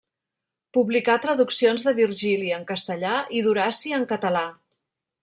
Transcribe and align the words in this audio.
Publicà 0.77 1.17
traduccions 1.25 1.85
de 1.89 1.93
Virgili 2.01 2.49
en 2.57 2.65
castellà 2.71 3.13
i 3.41 3.45
d'Horaci 3.49 3.95
en 3.99 4.09
català. 4.15 4.43